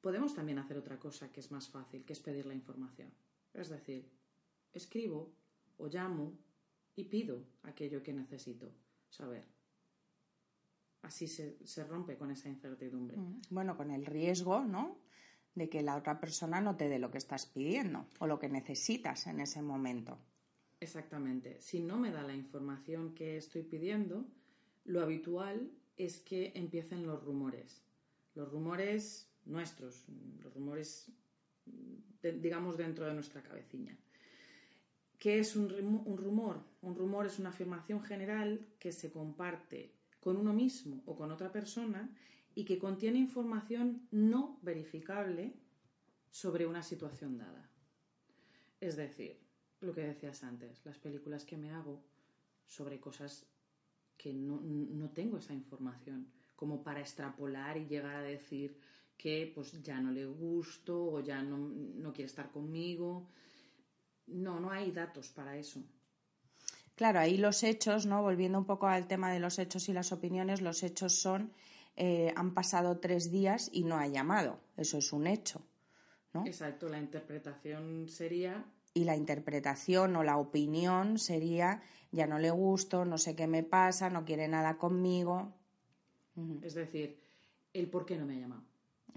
Podemos 0.01 0.33
también 0.33 0.59
hacer 0.59 0.77
otra 0.77 0.99
cosa 0.99 1.31
que 1.31 1.39
es 1.39 1.51
más 1.51 1.67
fácil, 1.69 2.05
que 2.05 2.13
es 2.13 2.19
pedir 2.19 2.45
la 2.45 2.53
información. 2.53 3.11
Es 3.53 3.69
decir, 3.69 4.09
escribo 4.73 5.33
o 5.77 5.87
llamo 5.87 6.37
y 6.95 7.05
pido 7.05 7.43
aquello 7.63 8.01
que 8.03 8.13
necesito 8.13 8.71
saber. 9.09 9.45
Así 11.01 11.27
se, 11.27 11.83
rompe 11.85 12.17
con 12.17 12.31
esa 12.31 12.49
incertidumbre. 12.49 13.17
Mm. 13.17 13.41
Bueno, 13.49 13.77
con 13.77 13.91
el 13.91 14.05
riesgo, 14.05 14.65
¿no? 14.65 14.97
De 15.57 15.69
que 15.69 15.81
la 15.81 15.95
otra 15.95 16.19
persona 16.19 16.61
no 16.61 16.77
te 16.77 16.87
dé 16.87 16.99
lo 16.99 17.09
que 17.09 17.17
estás 17.17 17.47
pidiendo 17.47 18.05
o 18.19 18.27
lo 18.27 18.37
que 18.37 18.47
necesitas 18.47 19.25
en 19.25 19.39
ese 19.39 19.63
momento. 19.63 20.19
Exactamente. 20.79 21.59
Si 21.59 21.79
no 21.79 21.97
me 21.97 22.11
da 22.11 22.21
la 22.21 22.35
información 22.35 23.15
que 23.15 23.37
estoy 23.37 23.63
pidiendo, 23.63 24.23
lo 24.85 25.01
habitual 25.01 25.71
es 25.97 26.19
que 26.19 26.51
empiecen 26.53 27.07
los 27.07 27.23
rumores. 27.23 27.81
Los 28.35 28.51
rumores 28.51 29.27
nuestros, 29.47 30.05
los 30.43 30.53
rumores, 30.53 31.11
digamos, 32.21 32.77
dentro 32.77 33.05
de 33.05 33.13
nuestra 33.13 33.41
cabecilla. 33.41 33.95
¿Qué 35.17 35.39
es 35.39 35.55
un, 35.55 35.69
rumor? 35.69 36.61
Un 36.81 36.95
rumor 36.95 37.25
es 37.25 37.39
una 37.39 37.49
afirmación 37.49 38.03
general 38.03 38.67
que 38.77 38.91
se 38.91 39.11
comparte 39.11 39.95
con 40.19 40.37
uno 40.37 40.53
mismo 40.53 41.01
o 41.05 41.15
con 41.15 41.31
otra 41.31 41.51
persona 41.51 42.09
y 42.57 42.65
que 42.65 42.79
contiene 42.79 43.19
información 43.19 44.07
no 44.09 44.57
verificable 44.63 45.53
sobre 46.31 46.65
una 46.65 46.81
situación 46.81 47.37
dada. 47.37 47.69
Es 48.81 48.95
decir, 48.95 49.39
lo 49.79 49.93
que 49.93 50.01
decías 50.01 50.43
antes, 50.43 50.83
las 50.83 50.97
películas 50.97 51.45
que 51.45 51.55
me 51.55 51.69
hago 51.69 52.01
sobre 52.65 52.99
cosas 52.99 53.45
que 54.17 54.33
no, 54.33 54.59
no 54.59 55.11
tengo 55.11 55.37
esa 55.37 55.53
información 55.53 56.31
como 56.55 56.83
para 56.83 56.99
extrapolar 56.99 57.77
y 57.77 57.85
llegar 57.85 58.15
a 58.15 58.23
decir 58.23 58.75
que 59.15 59.51
pues 59.53 59.79
ya 59.83 60.01
no 60.01 60.11
le 60.11 60.25
gusto 60.25 60.99
o 60.99 61.19
ya 61.19 61.43
no, 61.43 61.59
no 61.59 62.11
quiere 62.11 62.25
estar 62.25 62.49
conmigo. 62.49 63.29
No, 64.25 64.59
no 64.59 64.71
hay 64.71 64.91
datos 64.91 65.29
para 65.29 65.55
eso. 65.57 65.83
Claro, 66.95 67.19
ahí 67.19 67.37
los 67.37 67.61
hechos, 67.61 68.07
¿no? 68.07 68.23
Volviendo 68.23 68.57
un 68.57 68.65
poco 68.65 68.87
al 68.87 69.07
tema 69.07 69.31
de 69.31 69.39
los 69.39 69.59
hechos 69.59 69.89
y 69.89 69.93
las 69.93 70.11
opiniones, 70.11 70.61
los 70.61 70.81
hechos 70.81 71.13
son 71.13 71.53
eh, 71.97 72.33
han 72.35 72.53
pasado 72.53 72.99
tres 72.99 73.31
días 73.31 73.69
y 73.73 73.83
no 73.83 73.97
ha 73.97 74.07
llamado. 74.07 74.59
Eso 74.77 74.97
es 74.97 75.11
un 75.11 75.27
hecho. 75.27 75.61
¿no? 76.33 76.45
Exacto, 76.45 76.87
la 76.87 76.99
interpretación 76.99 78.07
sería. 78.07 78.65
Y 78.93 79.03
la 79.03 79.15
interpretación 79.15 80.15
o 80.15 80.23
la 80.23 80.37
opinión 80.37 81.19
sería 81.19 81.81
ya 82.11 82.27
no 82.27 82.39
le 82.39 82.51
gusto, 82.51 83.05
no 83.05 83.17
sé 83.17 83.35
qué 83.35 83.47
me 83.47 83.63
pasa, 83.63 84.09
no 84.09 84.25
quiere 84.25 84.47
nada 84.47 84.77
conmigo. 84.77 85.53
Es 86.61 86.75
decir, 86.75 87.17
el 87.73 87.89
por 87.89 88.05
qué 88.05 88.17
no 88.17 88.25
me 88.25 88.35
ha 88.35 88.39
llamado. 88.39 88.63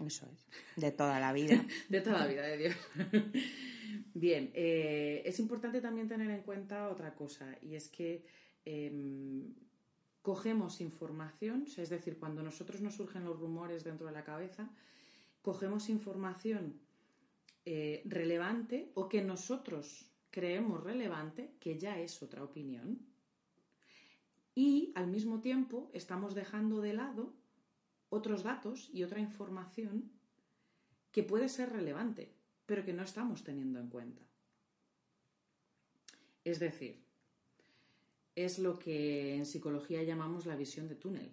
Eso 0.04 0.26
es, 0.32 0.46
de 0.76 0.92
toda 0.92 1.20
la 1.20 1.32
vida. 1.32 1.64
de 1.88 2.00
toda 2.00 2.20
la 2.20 2.26
vida 2.26 2.42
de 2.42 2.56
Dios. 2.56 2.76
Bien, 4.14 4.50
eh, 4.54 5.22
es 5.24 5.38
importante 5.38 5.80
también 5.80 6.08
tener 6.08 6.30
en 6.30 6.42
cuenta 6.42 6.88
otra 6.88 7.14
cosa, 7.14 7.56
y 7.60 7.74
es 7.74 7.88
que 7.88 8.24
em, 8.64 9.54
cogemos 10.22 10.80
información, 10.80 11.66
es 11.76 11.88
decir, 11.88 12.18
cuando 12.18 12.42
nosotros 12.42 12.80
nos 12.80 12.94
surgen 12.94 13.24
los 13.24 13.38
rumores 13.38 13.84
dentro 13.84 14.06
de 14.06 14.12
la 14.12 14.24
cabeza, 14.24 14.70
cogemos 15.42 15.88
información 15.88 16.80
eh, 17.64 18.02
relevante 18.04 18.90
o 18.94 19.08
que 19.08 19.22
nosotros 19.22 20.10
creemos 20.30 20.82
relevante, 20.82 21.54
que 21.60 21.78
ya 21.78 21.98
es 21.98 22.22
otra 22.22 22.44
opinión, 22.44 23.06
y 24.54 24.92
al 24.94 25.06
mismo 25.06 25.40
tiempo 25.40 25.90
estamos 25.94 26.34
dejando 26.34 26.80
de 26.80 26.92
lado 26.92 27.34
otros 28.08 28.42
datos 28.42 28.90
y 28.92 29.04
otra 29.04 29.20
información 29.20 30.10
que 31.12 31.22
puede 31.22 31.48
ser 31.48 31.70
relevante 31.70 32.40
pero 32.70 32.84
que 32.84 32.92
no 32.92 33.02
estamos 33.02 33.42
teniendo 33.42 33.80
en 33.80 33.88
cuenta. 33.88 34.22
Es 36.44 36.60
decir, 36.60 37.04
es 38.44 38.58
lo 38.58 38.78
que 38.78 39.36
en 39.36 39.46
psicología 39.46 40.02
llamamos 40.02 40.46
la 40.46 40.56
visión 40.56 40.88
de 40.88 40.96
túnel. 40.96 41.32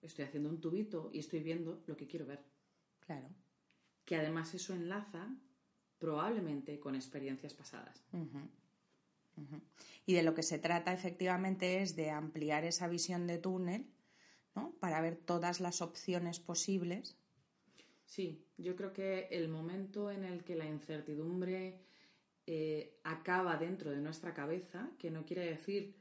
Estoy 0.00 0.24
haciendo 0.24 0.48
un 0.48 0.60
tubito 0.60 1.10
y 1.12 1.18
estoy 1.18 1.40
viendo 1.40 1.82
lo 1.86 1.96
que 1.96 2.06
quiero 2.06 2.26
ver. 2.26 2.44
Claro. 3.00 3.28
Que 4.04 4.16
además 4.16 4.54
eso 4.54 4.74
enlaza 4.74 5.28
probablemente 5.98 6.78
con 6.78 6.94
experiencias 6.94 7.54
pasadas. 7.54 8.04
Y 10.06 10.14
de 10.14 10.22
lo 10.22 10.34
que 10.34 10.42
se 10.42 10.58
trata 10.58 10.92
efectivamente 10.92 11.82
es 11.82 11.94
de 11.94 12.10
ampliar 12.10 12.64
esa 12.64 12.88
visión 12.88 13.26
de 13.26 13.38
túnel 13.38 13.86
¿no? 14.54 14.72
para 14.80 15.00
ver 15.00 15.16
todas 15.16 15.60
las 15.60 15.80
opciones 15.82 16.40
posibles 16.40 17.16
Sí, 18.08 18.42
yo 18.56 18.74
creo 18.74 18.94
que 18.94 19.28
el 19.30 19.50
momento 19.50 20.10
en 20.10 20.24
el 20.24 20.42
que 20.42 20.56
la 20.56 20.64
incertidumbre 20.64 21.78
eh, 22.50 22.98
acaba 23.04 23.58
dentro 23.58 23.90
de 23.90 24.00
nuestra 24.00 24.32
cabeza, 24.32 24.90
que 24.98 25.10
no 25.10 25.26
quiere 25.26 25.44
decir 25.44 25.94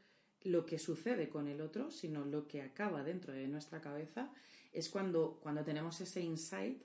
lo 0.43 0.65
que 0.65 0.79
sucede 0.79 1.27
con 1.27 1.49
el 1.49 1.59
otro, 1.59 1.91
sino 1.91 2.23
lo 2.23 2.47
que 2.47 2.61
acaba 2.61 3.03
dentro 3.03 3.33
de 3.33 3.49
nuestra 3.49 3.81
cabeza, 3.81 4.31
es 4.71 4.87
cuando, 4.87 5.41
cuando 5.43 5.65
tenemos 5.65 5.99
ese 5.99 6.21
insight 6.21 6.81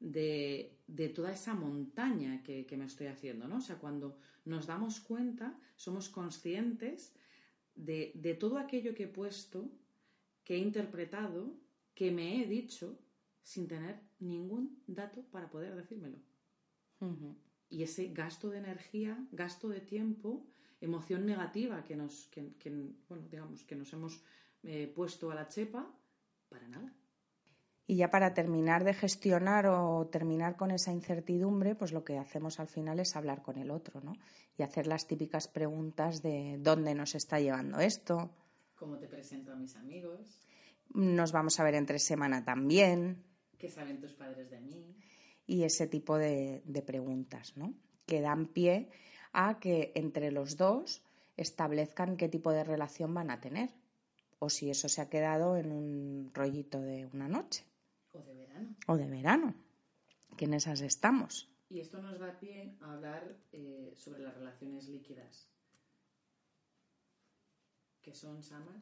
de, 0.00 1.12
toda 1.14 1.32
esa 1.32 1.54
montaña 1.54 2.42
que, 2.42 2.66
me 2.76 2.86
estoy 2.86 3.06
haciendo, 3.06 3.46
¿no? 3.46 3.58
O 3.58 3.60
sea, 3.60 3.78
cuando 3.78 4.18
nos 4.44 4.66
damos 4.66 4.98
cuenta, 4.98 5.56
somos 5.76 6.08
conscientes 6.08 7.14
de, 7.76 8.10
de 8.16 8.34
todo 8.34 8.58
aquello 8.58 8.96
que 8.96 9.04
he 9.04 9.14
puesto, 9.20 9.70
que 10.42 10.56
he 10.56 10.58
interpretado, 10.58 11.54
que 11.94 12.10
me 12.10 12.42
he 12.42 12.48
dicho, 12.48 12.98
sin 13.44 13.68
tener 13.68 14.00
ningún 14.18 14.82
dato 14.88 15.22
para 15.30 15.48
poder 15.48 15.76
decírmelo. 15.76 16.18
Y 17.70 17.82
ese 17.82 18.08
gasto 18.08 18.50
de 18.50 18.58
energía, 18.58 19.18
gasto 19.32 19.68
de 19.68 19.80
tiempo, 19.80 20.46
emoción 20.80 21.26
negativa 21.26 21.84
que 21.84 21.96
nos, 21.96 22.30
bueno, 23.08 23.24
digamos, 23.30 23.64
que 23.64 23.76
nos 23.76 23.92
hemos 23.92 24.22
eh, 24.62 24.90
puesto 24.94 25.30
a 25.30 25.34
la 25.34 25.48
chepa, 25.48 25.86
para 26.48 26.66
nada. 26.68 26.92
Y 27.86 27.96
ya 27.96 28.10
para 28.10 28.34
terminar 28.34 28.84
de 28.84 28.92
gestionar 28.92 29.66
o 29.66 30.06
terminar 30.08 30.56
con 30.56 30.70
esa 30.70 30.92
incertidumbre, 30.92 31.74
pues 31.74 31.92
lo 31.92 32.04
que 32.04 32.18
hacemos 32.18 32.60
al 32.60 32.68
final 32.68 33.00
es 33.00 33.16
hablar 33.16 33.42
con 33.42 33.56
el 33.56 33.70
otro, 33.70 34.02
¿no? 34.02 34.12
Y 34.58 34.62
hacer 34.62 34.86
las 34.86 35.06
típicas 35.06 35.48
preguntas 35.48 36.20
de 36.20 36.58
dónde 36.60 36.94
nos 36.94 37.14
está 37.14 37.40
llevando 37.40 37.80
esto. 37.80 38.30
¿Cómo 38.74 38.98
te 38.98 39.08
presento 39.08 39.52
a 39.52 39.56
mis 39.56 39.74
amigos? 39.76 40.46
Nos 40.92 41.32
vamos 41.32 41.58
a 41.60 41.64
ver 41.64 41.76
entre 41.76 41.98
semana 41.98 42.44
también. 42.44 43.24
¿Qué 43.56 43.70
saben 43.70 44.00
tus 44.00 44.12
padres 44.12 44.50
de 44.50 44.60
mí? 44.60 44.94
Y 45.48 45.64
ese 45.64 45.88
tipo 45.88 46.18
de, 46.18 46.62
preguntas, 46.86 47.56
¿no? 47.56 47.74
Que 48.06 48.20
dan 48.20 48.46
pie 48.46 48.90
a 49.32 49.58
que 49.58 49.92
entre 49.96 50.30
los 50.30 50.56
dos 50.58 51.02
establezcan 51.36 52.18
qué 52.18 52.28
tipo 52.28 52.52
de 52.52 52.64
relación 52.64 53.14
van 53.14 53.30
a 53.30 53.40
tener. 53.40 53.70
O 54.38 54.50
si 54.50 54.70
eso 54.70 54.88
se 54.88 55.00
ha 55.00 55.08
quedado 55.08 55.56
en 55.56 55.72
un 55.72 56.30
rollito 56.34 56.80
de 56.82 57.06
una 57.06 57.28
noche. 57.28 57.64
O 58.12 58.20
de 58.20 58.34
verano. 58.34 58.76
O 58.86 58.96
de 58.96 59.08
verano. 59.08 59.54
Que 60.36 60.44
en 60.44 60.54
esas 60.54 60.82
estamos. 60.82 61.50
Y 61.70 61.80
esto 61.80 62.00
nos 62.02 62.18
da 62.18 62.38
pie 62.38 62.76
a 62.82 62.92
hablar 62.92 63.36
eh, 63.52 63.92
sobre 63.96 64.22
las 64.22 64.34
relaciones 64.34 64.86
líquidas. 64.86 65.48
¿Qué 68.02 68.14
son, 68.14 68.42
Samar? 68.42 68.80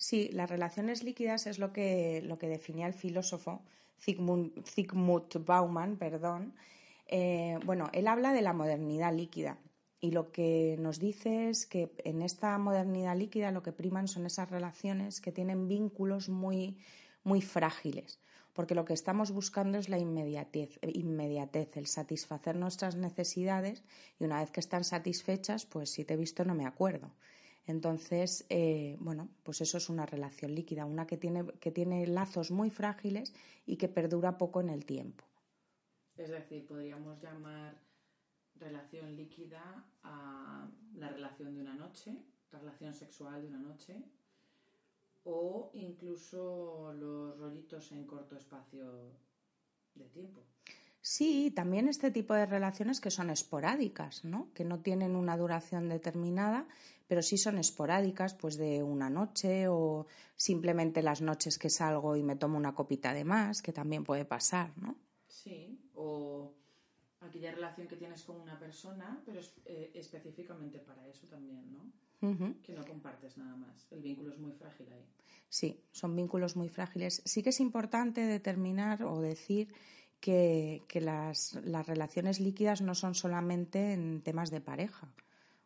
Sí, 0.00 0.30
las 0.32 0.48
relaciones 0.48 1.04
líquidas 1.04 1.46
es 1.46 1.58
lo 1.58 1.74
que, 1.74 2.22
lo 2.24 2.38
que 2.38 2.48
definía 2.48 2.86
el 2.86 2.94
filósofo 2.94 3.60
Zygmunt, 4.00 5.36
Bauman, 5.46 5.96
perdón, 5.96 6.54
Eh, 7.08 7.58
bueno, 7.66 7.90
él 7.92 8.06
habla 8.08 8.32
de 8.32 8.42
la 8.42 8.54
modernidad 8.54 9.12
líquida 9.14 9.58
y 10.00 10.12
lo 10.12 10.32
que 10.32 10.76
nos 10.78 10.98
dice 11.00 11.50
es 11.50 11.66
que 11.66 11.90
en 12.04 12.22
esta 12.22 12.56
modernidad 12.58 13.16
líquida 13.16 13.50
lo 13.52 13.62
que 13.64 13.72
priman 13.72 14.08
son 14.08 14.26
esas 14.26 14.50
relaciones 14.50 15.20
que 15.20 15.32
tienen 15.32 15.68
vínculos 15.68 16.28
muy, 16.30 16.78
muy 17.24 17.42
frágiles, 17.42 18.20
porque 18.54 18.76
lo 18.76 18.84
que 18.86 18.94
estamos 18.94 19.32
buscando 19.32 19.78
es 19.78 19.88
la 19.88 19.98
inmediatez, 19.98 20.78
inmediatez, 20.82 21.76
el 21.76 21.86
satisfacer 21.88 22.56
nuestras 22.56 22.96
necesidades 22.96 23.82
y 24.20 24.24
una 24.24 24.40
vez 24.40 24.50
que 24.52 24.60
están 24.60 24.84
satisfechas, 24.84 25.66
pues 25.66 25.90
si 25.90 26.04
te 26.04 26.14
he 26.14 26.16
visto 26.26 26.44
no 26.44 26.54
me 26.54 26.66
acuerdo. 26.66 27.10
Entonces, 27.70 28.44
eh, 28.48 28.96
bueno, 29.00 29.28
pues 29.42 29.60
eso 29.60 29.78
es 29.78 29.88
una 29.88 30.04
relación 30.04 30.54
líquida, 30.54 30.84
una 30.84 31.06
que 31.06 31.16
tiene, 31.16 31.46
que 31.60 31.70
tiene 31.70 32.06
lazos 32.06 32.50
muy 32.50 32.70
frágiles 32.70 33.32
y 33.64 33.76
que 33.76 33.88
perdura 33.88 34.38
poco 34.38 34.60
en 34.60 34.68
el 34.68 34.84
tiempo. 34.84 35.24
Es 36.16 36.30
decir, 36.30 36.66
podríamos 36.66 37.22
llamar 37.22 37.80
relación 38.56 39.16
líquida 39.16 39.84
a 40.02 40.68
la 40.94 41.08
relación 41.08 41.54
de 41.54 41.60
una 41.62 41.74
noche, 41.74 42.14
la 42.52 42.58
relación 42.58 42.92
sexual 42.92 43.40
de 43.40 43.48
una 43.48 43.58
noche, 43.58 44.02
o 45.24 45.70
incluso 45.74 46.92
los 46.94 47.38
rollitos 47.38 47.92
en 47.92 48.04
corto 48.04 48.36
espacio 48.36 49.12
de 49.94 50.08
tiempo. 50.08 50.42
Sí, 51.02 51.50
también 51.50 51.88
este 51.88 52.10
tipo 52.10 52.34
de 52.34 52.46
relaciones 52.46 53.00
que 53.00 53.10
son 53.10 53.30
esporádicas, 53.30 54.24
¿no? 54.24 54.52
Que 54.52 54.64
no 54.64 54.80
tienen 54.80 55.16
una 55.16 55.36
duración 55.36 55.88
determinada, 55.88 56.66
pero 57.08 57.22
sí 57.22 57.38
son 57.38 57.58
esporádicas, 57.58 58.34
pues 58.34 58.56
de 58.56 58.82
una 58.82 59.08
noche 59.08 59.66
o 59.68 60.06
simplemente 60.36 61.02
las 61.02 61.22
noches 61.22 61.58
que 61.58 61.70
salgo 61.70 62.16
y 62.16 62.22
me 62.22 62.36
tomo 62.36 62.58
una 62.58 62.74
copita 62.74 63.14
de 63.14 63.24
más, 63.24 63.62
que 63.62 63.72
también 63.72 64.04
puede 64.04 64.26
pasar, 64.26 64.76
¿no? 64.76 64.96
Sí, 65.26 65.80
o 65.94 66.52
aquella 67.20 67.52
relación 67.52 67.88
que 67.88 67.96
tienes 67.96 68.22
con 68.22 68.40
una 68.40 68.58
persona, 68.58 69.22
pero 69.24 69.40
eh, 69.64 69.92
específicamente 69.94 70.78
para 70.80 71.06
eso 71.08 71.26
también, 71.26 71.72
¿no? 71.72 71.92
Que 72.62 72.74
no 72.74 72.84
compartes 72.84 73.38
nada 73.38 73.56
más. 73.56 73.86
El 73.90 74.02
vínculo 74.02 74.34
es 74.34 74.38
muy 74.38 74.52
frágil 74.52 74.92
ahí. 74.92 75.06
Sí, 75.48 75.82
son 75.90 76.14
vínculos 76.14 76.54
muy 76.54 76.68
frágiles. 76.68 77.22
Sí 77.24 77.42
que 77.42 77.48
es 77.48 77.60
importante 77.60 78.20
determinar 78.20 79.02
o 79.04 79.20
decir 79.22 79.72
que, 80.20 80.82
las, 81.00 81.58
las, 81.64 81.86
relaciones 81.86 82.40
líquidas 82.40 82.82
no 82.82 82.94
son 82.94 83.14
solamente 83.14 83.92
en 83.92 84.22
temas 84.22 84.50
de 84.50 84.60
pareja. 84.60 85.08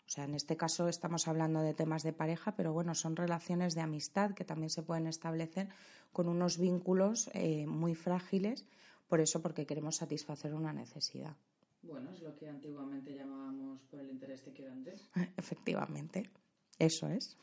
O 0.06 0.10
sea, 0.10 0.24
en 0.24 0.34
este 0.34 0.56
caso 0.56 0.88
estamos 0.88 1.28
hablando 1.28 1.60
de 1.60 1.74
temas 1.74 2.02
de 2.02 2.12
pareja, 2.12 2.54
pero 2.54 2.72
bueno, 2.72 2.94
son 2.94 3.16
relaciones 3.16 3.74
de 3.74 3.80
amistad 3.80 4.34
que 4.34 4.44
también 4.44 4.70
se 4.70 4.82
pueden 4.82 5.06
establecer 5.06 5.68
con 6.12 6.28
unos 6.28 6.58
vínculos 6.58 7.30
eh, 7.32 7.66
muy 7.66 7.94
frágiles 7.94 8.66
por 9.08 9.20
eso, 9.20 9.42
porque 9.42 9.66
queremos 9.66 9.96
satisfacer 9.96 10.54
una 10.54 10.72
necesidad. 10.72 11.36
Bueno, 11.82 12.10
es 12.10 12.20
lo 12.22 12.34
que 12.34 12.48
antiguamente 12.48 13.14
llamábamos 13.14 13.82
por 13.82 14.00
el 14.00 14.10
interés 14.10 14.44
de 14.44 14.52
quiero 14.52 14.72
Andrés. 14.72 15.10
Efectivamente, 15.36 16.30
eso 16.78 17.08
es. 17.08 17.36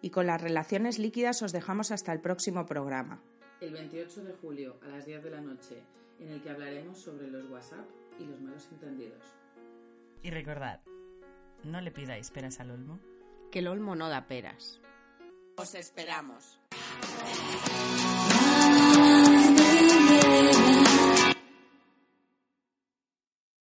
Y 0.00 0.10
con 0.10 0.26
las 0.26 0.40
relaciones 0.40 0.98
líquidas 0.98 1.42
os 1.42 1.52
dejamos 1.52 1.90
hasta 1.90 2.12
el 2.12 2.20
próximo 2.20 2.66
programa. 2.66 3.22
El 3.60 3.72
28 3.72 4.24
de 4.24 4.32
julio 4.34 4.76
a 4.82 4.88
las 4.88 5.06
10 5.06 5.24
de 5.24 5.30
la 5.30 5.40
noche, 5.40 5.82
en 6.20 6.28
el 6.28 6.42
que 6.42 6.50
hablaremos 6.50 6.98
sobre 6.98 7.28
los 7.28 7.48
WhatsApp 7.50 7.88
y 8.20 8.24
los 8.24 8.38
malos 8.40 8.68
entendidos. 8.70 9.22
Y 10.22 10.30
recordad, 10.30 10.82
no 11.64 11.80
le 11.80 11.90
pidáis 11.90 12.30
peras 12.30 12.60
al 12.60 12.70
olmo. 12.70 13.00
Que 13.50 13.60
el 13.60 13.68
olmo 13.68 13.94
no 13.94 14.08
da 14.08 14.26
peras. 14.26 14.80
Os 15.56 15.74
esperamos. 15.74 16.58